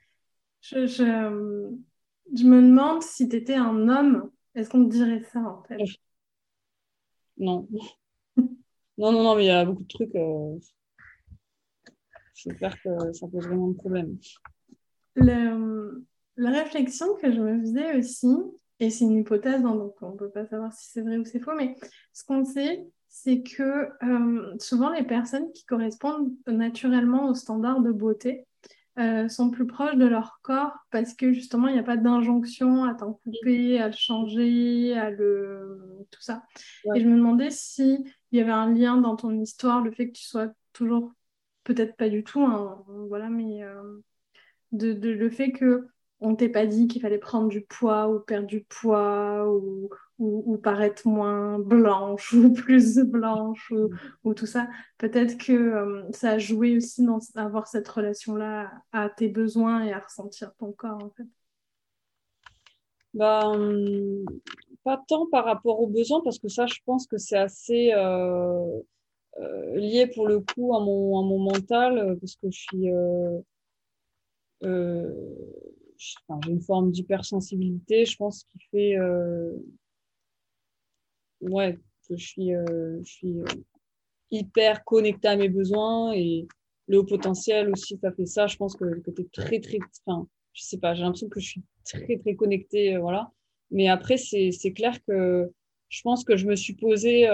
[0.60, 5.62] Je, je, me demande si tu étais un homme, est-ce qu'on te dirait ça en
[5.62, 5.78] fait?
[7.36, 7.68] Non.
[8.36, 8.46] non,
[8.98, 10.14] non, non, mais il y a beaucoup de trucs.
[10.14, 10.58] Euh...
[12.34, 14.18] J'espère que ça pose vraiment de problème.
[15.16, 18.34] La réflexion que je me faisais aussi,
[18.80, 21.24] et c'est une hypothèse, hein, donc on ne peut pas savoir si c'est vrai ou
[21.24, 21.76] c'est faux, mais
[22.12, 27.92] ce qu'on sait, c'est que euh, souvent les personnes qui correspondent naturellement aux standards de
[27.92, 28.46] beauté,
[28.98, 32.84] euh, sont plus proches de leur corps parce que justement, il n'y a pas d'injonction
[32.84, 35.78] à t'en couper, à le changer, à le...
[36.10, 36.42] tout ça.
[36.94, 40.12] Et je me demandais s'il y avait un lien dans ton histoire, le fait que
[40.12, 41.12] tu sois toujours,
[41.64, 44.00] peut-être pas du tout, hein, voilà, mais euh,
[44.72, 45.86] de, le fait que
[46.20, 50.56] on t'ait pas dit qu'il fallait prendre du poids ou perdre du poids ou, ou,
[50.56, 53.72] paraître moins blanche ou plus blanche
[54.24, 54.68] ou, tout ça.
[54.98, 59.92] Peut-être que euh, ça a joué aussi dans avoir cette relation-là à tes besoins et
[59.92, 61.26] à ressentir ton corps en fait.
[63.14, 64.24] Ben,
[64.84, 68.80] pas tant par rapport aux besoins parce que ça, je pense que c'est assez euh,
[69.38, 72.88] euh, lié pour le coup à mon, à mon mental parce que je suis
[74.62, 79.52] j'ai une forme d'hypersensibilité, je pense, qui fait euh,
[81.40, 83.44] ouais, que je suis, euh, je suis euh,
[84.30, 86.46] hyper connectée à mes besoins et
[86.88, 88.46] le haut potentiel aussi, ça fait ça.
[88.46, 91.46] Je pense que, tu es très, très, enfin, je sais pas, j'ai l'impression que je
[91.46, 93.30] suis très, très connectée, voilà.
[93.70, 95.50] Mais après, c'est clair que
[95.88, 97.26] je pense que je me suis posé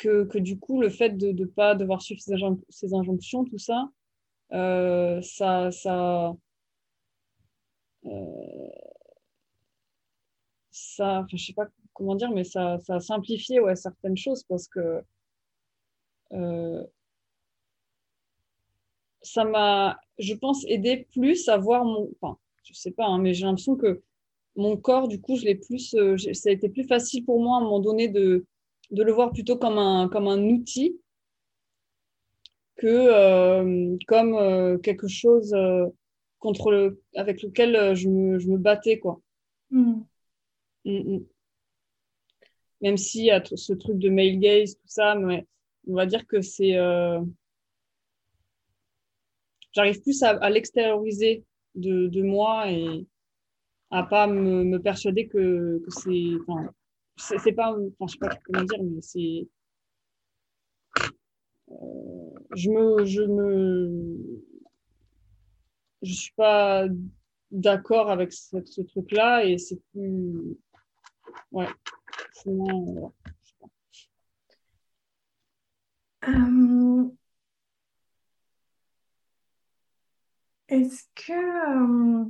[0.00, 3.90] que, du coup, le fait de ne pas devoir suivre ces injonctions, tout ça,
[4.52, 6.34] euh, ça, ça,
[8.06, 8.68] euh,
[10.70, 14.68] ça, je sais pas comment dire, mais ça, ça a simplifié ouais, certaines choses parce
[14.68, 15.02] que
[16.32, 16.84] euh,
[19.22, 23.34] ça m'a, je pense, aidé plus à voir mon, enfin, je sais pas, hein, mais
[23.34, 24.02] j'ai l'impression que
[24.56, 25.94] mon corps, du coup, je l'ai plus,
[26.32, 28.46] ça a été plus facile pour moi à un moment donné de,
[28.90, 30.98] de le voir plutôt comme un, comme un outil
[32.76, 35.86] que euh, comme euh, quelque chose euh,
[36.38, 38.98] contre le, avec lequel je me, je me battais.
[38.98, 39.20] Quoi.
[39.70, 40.00] Mm.
[40.86, 41.26] Mm, mm.
[42.80, 45.46] Même y a ce truc de male gaze, tout ça, mais
[45.86, 46.76] on va dire que c'est.
[49.72, 53.06] J'arrive plus à, l'extérioriser de, de, moi et
[53.90, 56.32] à pas me, me persuader que, que c'est.
[56.40, 56.72] Enfin,
[57.20, 57.76] c'est pas.
[58.00, 59.48] Je sais pas comment dire, mais c'est
[62.56, 64.42] je me, je me,
[66.02, 66.86] je suis pas
[67.50, 70.56] d'accord avec ce, truc-là et c'est plus,
[71.52, 71.68] ouais,
[72.46, 73.08] euh,
[80.68, 82.24] Est-ce que euh,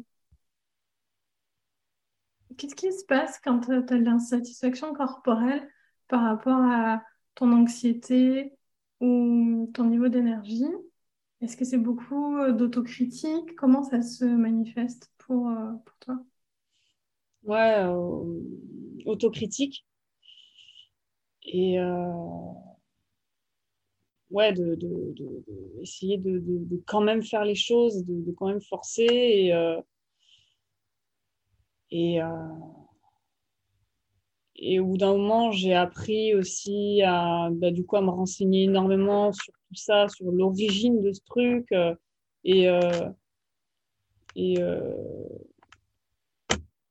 [2.60, 5.66] qu'est-ce qui se passe quand tu as de l'insatisfaction corporelle
[6.08, 7.02] par rapport à
[7.34, 8.52] ton anxiété
[9.00, 10.68] ou ton niveau d'énergie?
[11.40, 13.56] Est-ce que c'est beaucoup euh, d'autocritique?
[13.56, 16.18] Comment ça se manifeste pour, euh, pour toi?
[17.44, 18.40] Ouais, euh,
[19.06, 19.86] autocritique.
[21.44, 21.78] Et
[24.30, 26.42] ouais, de, de, de, essayer de,
[26.86, 29.54] quand même faire les choses, de, quand même forcer et,
[31.90, 32.20] et
[34.62, 38.64] et au bout d'un moment, j'ai appris aussi à, bah, du coup, à me renseigner
[38.64, 41.72] énormément sur tout ça, sur l'origine de ce truc.
[41.72, 41.94] Euh,
[42.44, 43.08] et, euh,
[44.36, 44.92] et euh,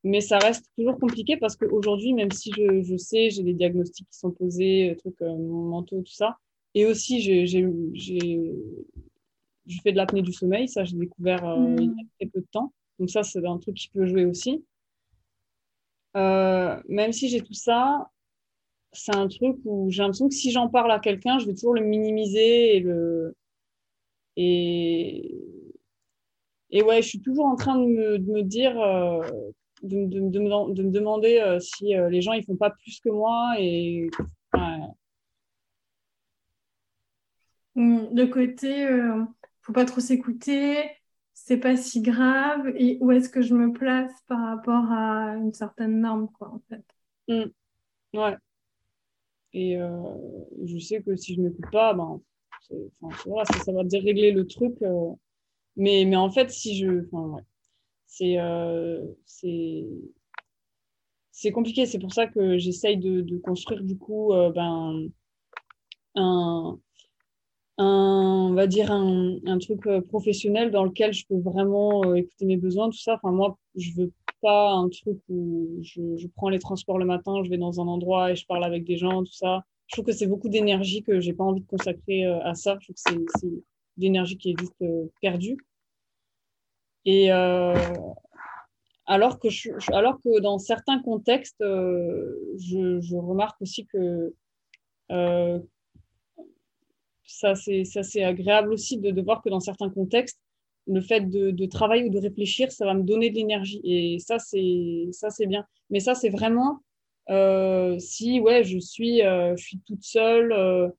[0.04, 4.08] mais ça reste toujours compliqué parce qu'aujourd'hui, même si je, je sais, j'ai des diagnostics
[4.10, 6.38] qui sont posés, trucs mentaux, tout ça,
[6.74, 7.68] et aussi j'ai, je
[9.84, 11.42] fais de l'apnée du sommeil, ça j'ai découvert
[11.78, 12.08] il y a mmh.
[12.18, 12.74] très peu de temps.
[12.98, 14.64] Donc ça, c'est un truc qui peut jouer aussi.
[16.18, 18.10] Euh, même si j'ai tout ça,
[18.92, 21.76] c'est un truc où j'ai l'impression que si j'en parle à quelqu'un, je vais toujours
[21.76, 23.36] le minimiser et le.
[24.42, 25.36] Et,
[26.74, 29.22] ouais, je suis toujours en train de me, dire, euh,
[29.84, 33.00] de, de, de, me, de, me, demander euh, si les gens ils font pas plus
[33.02, 34.10] que moi et.
[37.76, 38.88] De côté,
[39.62, 40.99] faut pas trop s'écouter,
[41.50, 45.52] c'est pas si grave et où est-ce que je me place par rapport à une
[45.52, 46.86] certaine norme, quoi, en fait.
[47.28, 48.18] Mmh.
[48.20, 48.36] Ouais.
[49.54, 50.14] Et euh,
[50.64, 52.22] je sais que si je m'écoute pas, ben,
[52.62, 54.76] ça, ça, va dérégler le truc.
[54.84, 55.10] Euh.
[55.76, 57.08] mais, mais en fait, si je.
[58.22, 59.88] Euh, c'est
[61.32, 61.88] c'est compliqué.
[61.88, 65.10] C'est pour ça que j'essaye de, de, construire du coup ben,
[66.14, 66.80] un,
[67.80, 72.16] un, on va dire un, un, truc euh, professionnel dans lequel je peux vraiment euh,
[72.16, 73.16] écouter mes besoins, tout ça.
[73.16, 74.12] Enfin, moi, je veux
[74.42, 77.88] pas un truc où je, je, prends les transports le matin, je vais dans un
[77.88, 79.64] endroit et je parle avec des gens, tout ça.
[79.88, 82.78] Je trouve que c'est beaucoup d'énergie que j'ai pas envie de consacrer euh, à ça.
[82.82, 83.02] Je trouve que
[83.40, 83.50] c'est
[83.98, 84.84] d'énergie qui est juste
[85.22, 85.58] perdue.
[87.06, 89.48] Et alors que,
[89.94, 94.34] alors que dans certains contextes, je, je, remarque aussi que
[97.30, 100.40] ça c'est agréable aussi de, de, voir que dans certains contextes,
[100.88, 103.82] le fait de, de, travailler ou de réfléchir, ça va me donner de l'énergie.
[103.84, 105.66] Et ça, c'est bien.
[105.90, 106.82] Mais ça, c'est vraiment
[107.30, 110.90] euh, si ouais, je, suis, euh, je suis toute seule, euh,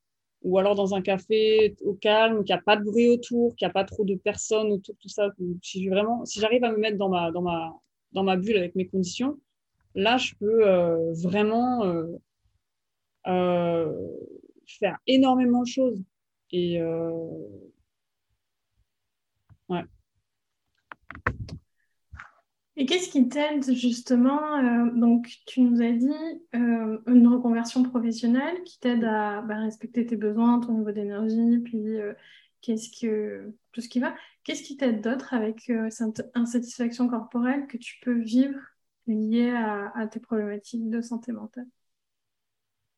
[0.42, 3.66] ou alors dans un café au calme, qu'il n'y a pas de bruit autour, qu'il
[3.66, 5.28] n'y a pas trop de personnes autour, tout ça.
[5.62, 7.74] Si vraiment, si j'arrive à me mettre dans ma, dans ma,
[8.12, 9.38] dans ma bulle avec mes conditions,
[9.94, 10.64] là, je peux
[11.14, 11.82] vraiment
[14.66, 16.02] faire énormément de choses.
[16.52, 16.82] Et
[19.68, 19.84] ouais.
[22.80, 26.08] Et qu'est-ce qui t'aide justement euh, Donc, tu nous as dit
[26.54, 31.98] euh, une reconversion professionnelle qui t'aide à bah, respecter tes besoins, ton niveau d'énergie, puis
[31.98, 32.14] euh,
[32.62, 34.14] qu'est-ce que tout ce qui va.
[34.44, 38.58] Qu'est-ce qui t'aide d'autre avec cette insatisfaction corporelle que tu peux vivre
[39.06, 41.66] liée à, tes problématiques de santé mentale?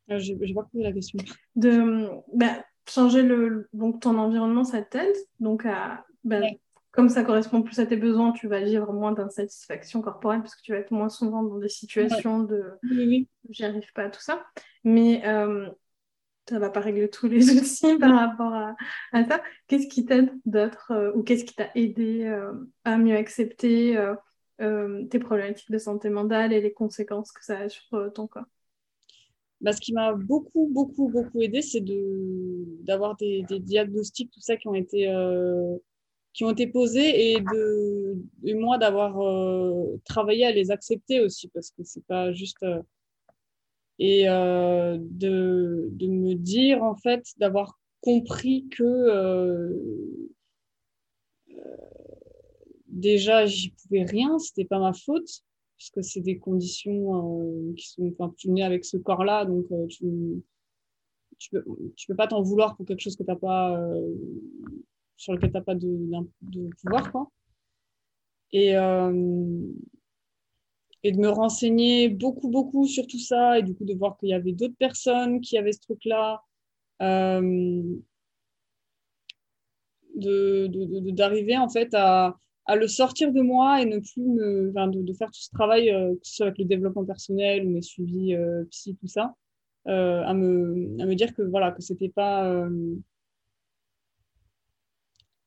[0.06, 1.18] J'ai pas compris la question.
[1.56, 5.16] De bah, changer le donc ton environnement, ça t'aide.
[5.40, 6.40] Donc à bah,
[6.92, 10.60] comme ça correspond plus à tes besoins, tu vas vivre moins d'insatisfaction corporelle parce que
[10.62, 14.20] tu vas être moins souvent dans des situations de oui, j'y arrive pas à tout
[14.20, 14.44] ça.
[14.84, 15.70] Mais euh,
[16.48, 18.76] ça va pas régler tous les soucis par rapport à,
[19.24, 19.42] ça.
[19.68, 22.52] Qu'est-ce qui t'aide d'autre euh, ou qu'est-ce qui t'a aidé euh,
[22.84, 23.98] à mieux accepter
[24.58, 28.44] tes problématiques de santé mentale et les conséquences que ça a sur ton corps?
[29.62, 31.84] Bah, ce qui m'a beaucoup, beaucoup, beaucoup aidé, c'est
[32.84, 35.08] d'avoir des, des, diagnostics, tout ça, qui ont été
[36.32, 41.70] qui ont été posées et de moi d'avoir euh, travaillé à les accepter aussi parce
[41.70, 42.82] que c'est pas juste euh,
[43.98, 49.70] et euh, de, de, me dire en fait d'avoir compris que
[52.88, 55.42] déjà j'y pouvais rien c'était pas ma faute
[55.90, 60.42] puisque c'est des conditions qui sont enfin tu nais avec ce corps là donc tu
[61.38, 61.64] tu peux,
[61.96, 63.76] tu peux pas t'en vouloir pour quelque chose que tu n'as pas
[65.22, 66.08] sur lequel tu n'as pas de,
[66.42, 67.12] de, pouvoir.
[67.12, 67.30] Quoi.
[68.52, 69.10] Et, euh,
[71.04, 74.34] de me renseigner beaucoup, beaucoup sur tout ça, et du coup de voir qu'il y
[74.34, 76.42] avait d'autres personnes qui avaient ce truc-là.
[77.00, 77.82] Euh,
[80.14, 85.30] d'arriver en fait à, à, le sortir de moi et ne plus me, de, faire
[85.30, 88.64] tout ce travail, euh, que ce soit avec le développement personnel ou mes suivis euh,
[88.70, 89.34] psy, tout ça,
[89.88, 92.68] euh, à, me, dire que voilà, que c'était pas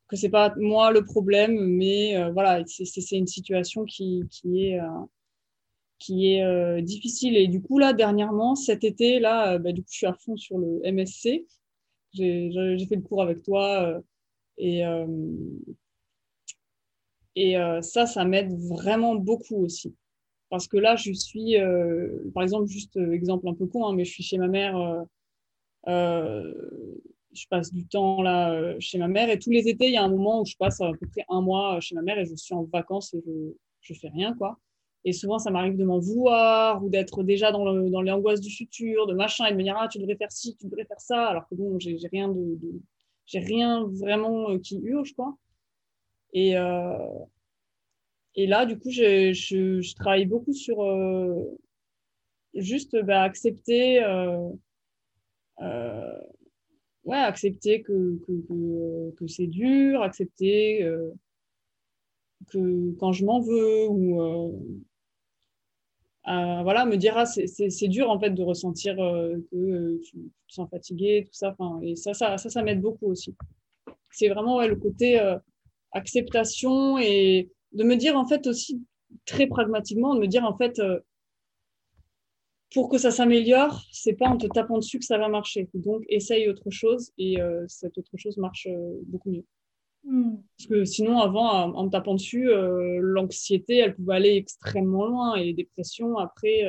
[0.08, 4.88] que c'est pas moi le problème, mais euh, voilà, c'est une situation qui, est, euh,
[6.00, 7.38] qui est euh, difficile.
[7.38, 10.38] Et du coup, là, dernièrement, cet été, là, bah, du coup, je suis à fond
[10.38, 11.46] sur le MSC.
[12.14, 12.52] J'ai
[12.88, 14.02] fait le cours avec toi
[14.58, 14.84] et,
[17.36, 19.96] et ça, ça m'aide vraiment beaucoup aussi.
[20.50, 21.56] Parce que là, je suis,
[22.34, 25.06] par exemple, juste exemple un peu con, hein, mais je suis chez ma mère
[27.36, 29.98] je passe du temps là euh, chez ma mère et tous les étés, il y
[29.98, 32.18] a un moment où je passe à peu près un mois euh, chez ma mère
[32.18, 33.32] et je suis en vacances et je,
[33.82, 34.58] je fais rien quoi.
[35.08, 38.50] Et souvent, ça m'arrive de m'en vouloir ou d'être déjà dans, le, dans l'angoisse du
[38.50, 41.00] futur, de machin, et de me dire, ah, tu devrais faire ci, tu devrais faire
[41.00, 42.58] ça, alors que bon, j'ai, rien de,
[43.28, 45.38] j'ai rien vraiment euh, qui urge, quoi.
[46.38, 46.52] Et,
[48.36, 50.78] et là, du coup, je, je, travaille beaucoup sur
[52.54, 54.04] juste bah, accepter
[57.06, 61.12] ouais, accepter que, que, que, c'est dur, accepter euh,
[62.50, 64.52] que quand je m'en veux ou euh,
[66.26, 70.18] voilà, me dire ah, c'est dur en fait de ressentir euh, que tu,
[70.48, 71.56] te sens fatigué, tout ça.
[71.84, 73.36] Et ça, ça, ça, ça m'aide beaucoup aussi.
[74.12, 75.20] C'est vraiment ouais, le côté
[75.92, 78.82] acceptation et de me dire en fait aussi
[79.26, 80.80] très pragmatiquement, de me dire en fait
[82.76, 85.70] pour que ça s'améliore, c'est pas en te tapant dessus que ça va marcher.
[85.74, 89.46] Donc, essaye autre chose et euh, cette autre chose marche euh, beaucoup mieux.
[90.04, 90.36] Hmm.
[90.58, 95.36] Parce que sinon, avant, en, me tapant dessus, euh, l'anxiété, elle pouvait aller extrêmement loin
[95.36, 96.64] et les dépressions, après,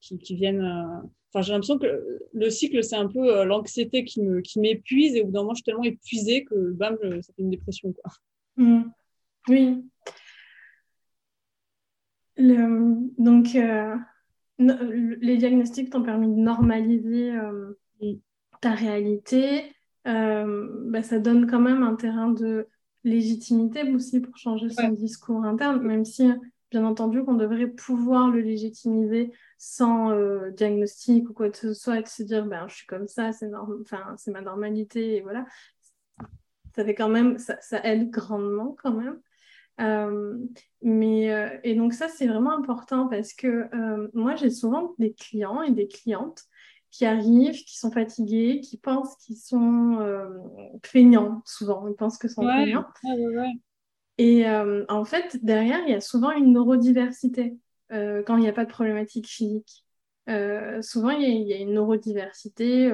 [0.00, 1.02] qui, qui, viennent.
[1.32, 5.22] Enfin, j'ai l'impression que le cycle, c'est un peu l'anxiété qui me qui m'épuise et
[5.22, 7.92] au bout d'un moment, je suis tellement épuisée que bam, ça fait une dépression.
[7.92, 8.12] Quoi.
[8.56, 8.84] Hmm.
[9.48, 9.84] Oui.
[12.36, 12.96] Le...
[13.18, 13.56] Donc,
[14.58, 17.72] les diagnostics t'ont permis de normaliser euh,
[18.60, 19.72] ta réalité.
[20.06, 22.68] Euh, bah, ça donne quand même un terrain de
[23.04, 26.28] légitimité aussi pour changer son discours interne, même si,
[26.70, 31.98] bien entendu, qu'on devrait pouvoir le légitimiser sans euh, diagnostic ou quoi que ce soit,
[31.98, 35.20] et de se dire, ben, je suis comme ça, c'est enfin, c'est ma normalité, et
[35.22, 35.46] voilà.
[36.74, 39.18] Ça fait quand même, ça, ça aide grandement quand même.
[39.80, 40.38] Euh,
[40.82, 43.68] mais, euh, et donc ça, c'est vraiment important parce que
[44.14, 46.42] moi, j'ai souvent des clients et des clientes
[46.90, 49.98] qui arrivent, qui sont fatigués, qui pensent qu'ils sont
[50.82, 51.88] plaignants, souvent.
[51.88, 52.86] Ils pensent que sont plaignants.
[54.18, 57.56] et en fait, derrière, il y a souvent une neurodiversité
[57.90, 59.84] quand il n'y a pas de problématique physique.
[60.82, 62.92] souvent, il y, a, une neurodiversité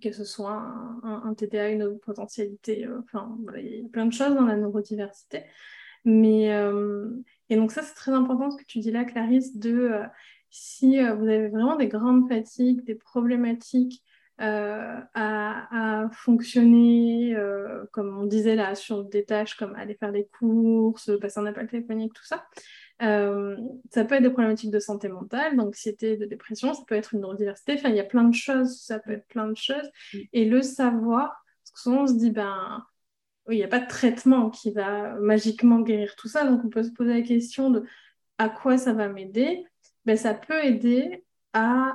[0.00, 4.34] que ce soit un, un, TDA, une potentialité, enfin, il y a plein de choses
[4.34, 5.44] dans la neurodiversité.
[6.04, 6.50] Mais,
[7.50, 10.00] et donc ça, c'est très important ce que tu dis là, Clarisse, de
[10.50, 14.02] si vous avez vraiment des grandes fatigues, des problématiques
[14.40, 20.26] euh, à, fonctionner, euh, comme on disait là, sur des tâches comme aller faire des
[20.26, 22.46] courses, passer un appel téléphonique, tout ça.
[23.02, 23.56] Euh,
[23.92, 27.20] ça peut être des problématiques de santé mentale, d'anxiété, de dépression, ça peut être une
[27.20, 29.90] neurodiversité, enfin il y a plein de choses, ça peut être plein de choses.
[30.12, 30.18] Mm.
[30.32, 32.84] Et le savoir, parce que souvent on se dit, ben,
[33.50, 36.84] il n'y a pas de traitement qui va magiquement guérir tout ça, donc on peut
[36.84, 37.84] se poser la question de
[38.38, 39.64] à quoi ça va m'aider.
[40.06, 41.94] Ben, ça peut aider à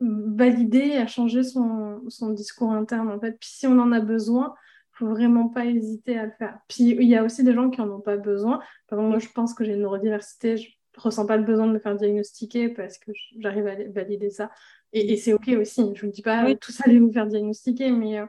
[0.00, 3.32] valider, à changer son, son, discours interne en fait.
[3.32, 4.54] Puis si on en a besoin,
[4.98, 6.58] faut vraiment pas hésiter à le faire.
[6.68, 8.58] Puis il y a aussi des gens qui en ont pas besoin.
[8.88, 11.72] Par exemple, moi je pense que j'ai une neurodiversité, je ressens pas le besoin de
[11.72, 14.50] me faire diagnostiquer parce que j'arrive à valider ça.
[14.92, 15.82] Et, et c'est ok aussi.
[15.94, 16.58] Je vous dis pas oui.
[16.58, 18.26] tous allez vous faire diagnostiquer, mais euh,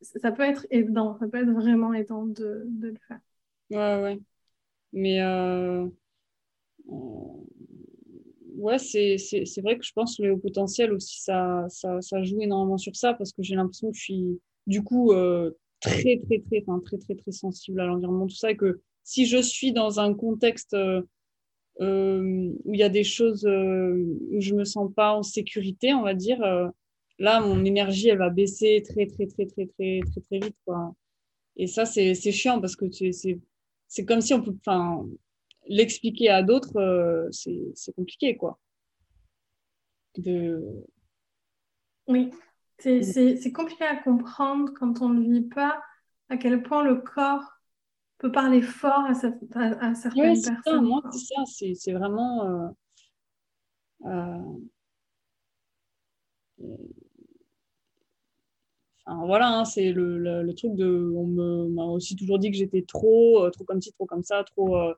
[0.00, 3.20] ça peut être aidant, ça peut être vraiment aidant de, de le faire.
[3.70, 4.20] Ouais, ouais.
[4.92, 5.88] Mais euh
[8.56, 12.78] ouais, c'est vrai que je pense que le potentiel aussi, ça, ça, ça, joue énormément
[12.78, 16.64] sur ça parce que j'ai l'impression que je suis du coup euh, très, très, très,
[16.66, 20.00] enfin, très, très, très sensible à l'environnement, tout ça, et que si je suis dans
[20.00, 21.02] un contexte euh,
[21.80, 23.94] euh où il y a des choses euh,
[24.32, 26.40] où je me sens pas en sécurité, on va dire,
[27.18, 30.94] là, mon énergie, elle va baisser très, très, très, très, très, très, très vite, quoi.
[31.56, 35.06] Et ça, c'est chiant parce que c'est comme si on peut, enfin,
[35.68, 38.58] l'expliquer à d'autres, euh, c'est compliqué, quoi.
[40.18, 40.84] De...
[42.06, 42.30] Oui,
[42.78, 45.80] c'est compliqué à comprendre quand on ne vit pas
[46.28, 47.44] à quel point le corps
[48.18, 50.60] peut parler fort à, à, certaines personnes.
[50.64, 52.44] Ça, moi, c'est ça, c'est vraiment...
[52.44, 52.68] Euh,
[54.04, 54.38] euh,
[59.06, 61.12] enfin, voilà, hein, c'est le, le, truc de.
[61.14, 64.94] On m'a aussi toujours dit que j'étais trop, trop comme ci, trop comme ça, trop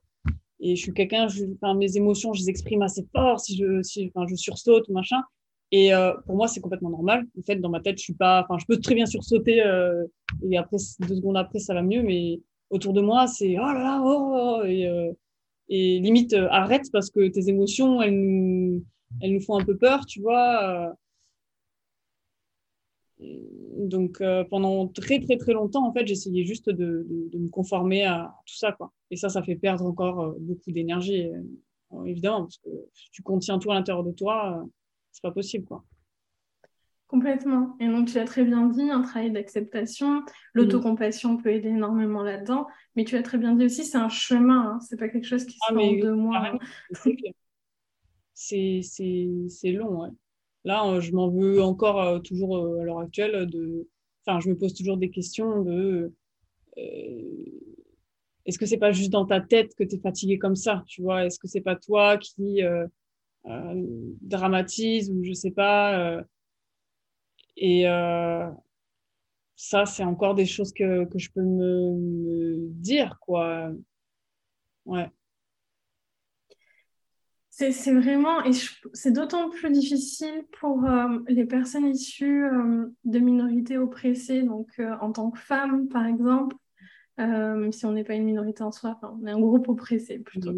[0.60, 4.10] et je suis quelqu'un, enfin, mes émotions, je les exprime assez fort si je, si,
[4.14, 5.22] enfin, je sursaute, machin.
[5.70, 7.26] Et euh, pour moi, c'est complètement normal.
[7.38, 10.04] En fait, dans ma tête, je suis pas, enfin, je peux très bien sursauter euh,
[10.42, 12.02] et après deux secondes après, ça va mieux.
[12.02, 15.12] Mais autour de moi, c'est oh là là, oh, oh, oh et, euh,
[15.68, 18.84] et limite euh, arrête parce que tes émotions, elles nous,
[19.20, 20.94] elles nous font un peu peur, tu vois.
[23.20, 28.32] Donc pendant très très très longtemps, en fait, j'essayais juste de, de, me conformer à
[28.46, 28.92] tout ça, quoi.
[29.10, 31.28] Et ça, ça fait perdre encore beaucoup d'énergie,
[32.06, 32.70] évidemment, parce que
[33.10, 34.64] tu contiens tout à l'intérieur de toi,
[35.18, 35.84] c'est pas possible, quoi.
[37.08, 37.74] Complètement.
[37.80, 40.22] Et donc, tu l'as très bien dit, un travail d'acceptation.
[40.52, 42.66] L'autocompassion peut aider énormément là-dedans.
[42.94, 44.74] Mais tu l'as très bien dit aussi, c'est un chemin.
[44.74, 44.80] Hein.
[44.80, 46.52] C'est pas quelque chose qui se ah, fait en deux mois.
[48.34, 50.10] C'est long, ouais.
[50.64, 53.46] Là, euh, je m'en veux encore euh, toujours euh, à l'heure actuelle.
[53.46, 53.88] De...
[54.24, 56.12] Enfin, je me pose toujours des questions de
[58.44, 61.02] est-ce que c'est pas juste dans ta tête que tu es fatigué comme ça Tu
[61.02, 61.26] vois?
[61.26, 62.62] Est-ce que c'est pas toi qui
[63.44, 66.22] dramatise ou je sais pas
[67.56, 67.84] Et
[69.56, 73.72] ça, c'est encore des choses que, que je peux me, me dire, quoi.
[74.84, 75.10] Ouais.
[77.58, 78.52] C'est vraiment, et
[78.92, 84.94] c'est d'autant plus difficile pour euh, les personnes issues euh, de minorités oppressées, donc euh,
[85.00, 86.54] en tant que femme, par exemple,
[87.16, 90.52] même si on n'est pas une minorité en soi, on est un groupe oppressé plutôt.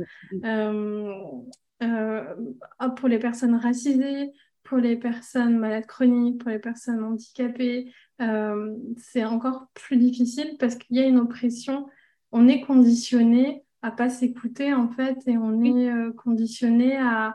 [2.97, 7.93] Pour les personnes racisées, pour les personnes malades chroniques, pour les personnes handicapées,
[8.97, 11.89] c'est encore plus difficile parce qu'il y a une oppression,
[12.33, 17.35] on est conditionné à pas s'écouter en fait et on est euh, conditionné à,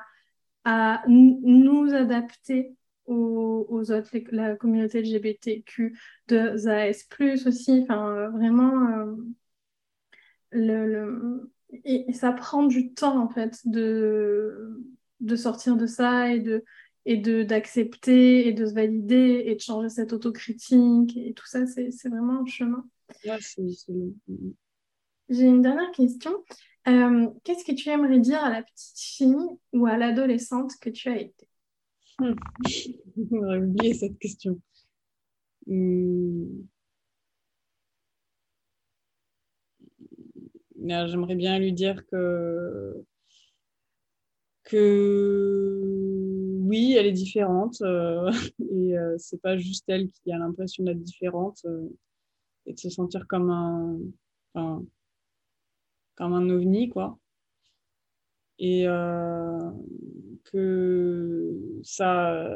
[0.63, 7.07] à nous adapter aux, aux, autres, la communauté LGBTQ, de AS+,
[7.47, 9.15] aussi, enfin euh, vraiment euh,
[10.51, 11.51] le, le...
[11.83, 14.81] Et, ça prend du temps en fait de,
[15.19, 16.63] de sortir de ça et de
[17.07, 21.65] et de d'accepter et de se valider et de changer cette autocritique et tout ça
[21.67, 22.85] c'est vraiment un chemin.
[23.25, 23.37] Ouais,
[25.29, 26.31] j'ai une dernière question.
[26.87, 29.35] Euh, qu'est-ce que tu aimerais dire à la petite fille
[29.73, 31.47] ou à l'adolescente que tu as été?
[32.19, 32.35] Hmm.
[33.31, 34.59] J'aurais oublié cette question.
[35.65, 36.45] Hmm.
[40.87, 43.03] J'aimerais bien lui dire que
[44.63, 45.81] que
[46.65, 48.31] oui, elle est différente euh,
[48.71, 51.65] et euh, c'est pas juste elle qui a l'impression d'être différente
[52.65, 53.99] et de se sentir comme un,
[56.15, 57.17] comme un ovni, quoi.
[58.57, 59.71] Et euh,
[60.45, 62.47] que ça,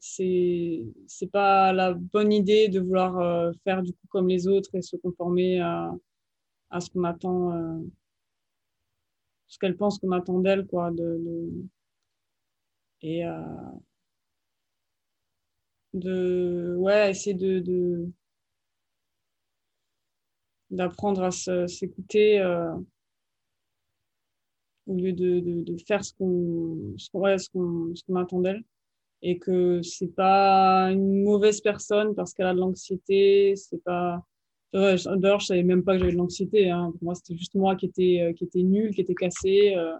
[0.00, 0.84] c'est
[1.32, 4.96] pas la bonne idée de vouloir euh, faire du coup comme les autres et se
[4.96, 5.90] conformer à,
[6.70, 7.78] à ce qu'on attend euh,
[9.46, 11.50] ce qu'elle pense qu'on attend d'elle quoi de,
[13.02, 13.40] et euh,
[15.94, 18.06] de ouais essayer de,
[20.70, 22.42] d'apprendre à s'écouter
[24.86, 28.16] au lieu de, de, de faire ce qu'on ce qu'on ouais, ce qu'on ce qu'on
[28.16, 28.64] attend d'elle.
[29.20, 34.24] Et que c'est pas une mauvaise personne parce qu'elle a de l'anxiété c'est pas
[34.72, 36.90] d'ailleurs je savais même pas que j'avais de l'anxiété hein.
[36.92, 39.96] pour moi c'était juste moi qui était euh, qui nul qui était cassé euh,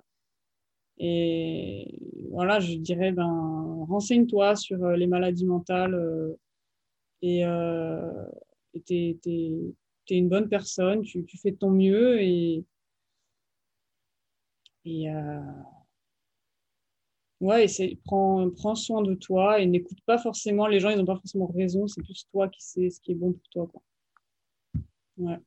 [0.99, 1.99] et
[2.31, 5.97] voilà je dirais ben renseigne-toi sur euh, les maladies mentales
[7.23, 7.43] et
[8.87, 9.53] t'es t'es
[10.07, 12.65] t'es une bonne personne tu, tu fais de ton mieux et
[15.09, 15.41] euh,
[17.41, 17.67] ouais,
[18.05, 21.87] prends, soin de toi et n'écoute pas forcément, les gens, ils n'ont pas forcément raison,
[21.87, 23.83] c'est plus toi qui sais ce qui est bon pour toi.
[25.19, 25.39] Ouais.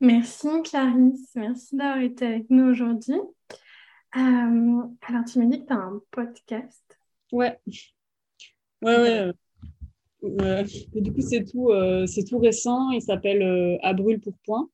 [0.00, 3.14] Merci Clarisse, merci d'avoir été avec nous aujourd'hui.
[3.14, 6.98] Euh, alors, tu m'as dit que tu as un podcast.
[7.32, 7.58] Ouais.
[8.82, 9.32] Ouais,
[10.22, 10.64] ouais.
[10.94, 12.90] du coup, c'est tout, euh, c'est tout récent.
[12.90, 14.68] Il s'appelle À brûle pour point.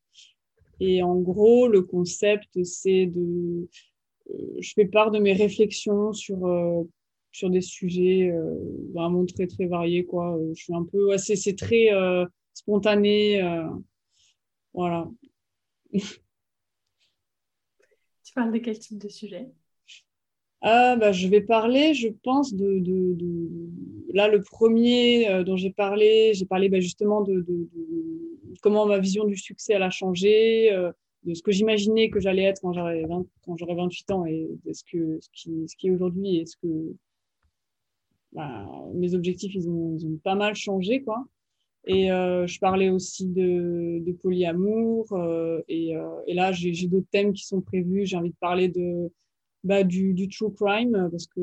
[0.84, 3.68] Et en gros, le concept, c'est de.
[4.30, 6.82] Euh, je fais part de mes réflexions sur, euh,
[7.30, 8.56] sur des sujets euh,
[8.92, 10.04] vraiment très, très variés.
[10.04, 10.40] Quoi.
[10.52, 11.16] Je suis un peu.
[11.18, 11.90] c'est très
[12.54, 13.42] spontané.
[14.74, 15.08] voilà.
[15.92, 16.02] tu
[18.34, 19.50] parles de quel type de sujet?
[20.64, 24.14] Ah, bah, je vais parler, je pense, de, de, de...
[24.14, 27.44] là le premier dont j'ai parlé, j'ai parlé bah, justement de,
[28.60, 30.92] comment ma vision du succès elle a changé, euh,
[31.24, 33.04] de ce que j'imaginais que j'allais être quand j'aurais
[33.42, 36.46] quand j'aurais 28 ans et de ce que ce qui, ce qui est aujourd'hui et
[36.46, 36.96] ce que
[38.32, 41.24] bah, mes objectifs ils ont, ils ont, pas mal changé quoi.
[41.84, 47.08] Et euh, je parlais aussi de, de polyamour euh, et, euh, et, là j'ai d'autres
[47.10, 48.06] thèmes qui sont prévus.
[48.06, 49.10] J'ai envie de parler de
[49.64, 51.40] bah, du, true crime parce que